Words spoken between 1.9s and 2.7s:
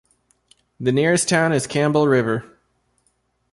River.